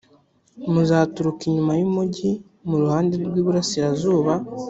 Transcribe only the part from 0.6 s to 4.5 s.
muzaturuka inyuma y’umugi, mu ruhande rw’iburasirazuba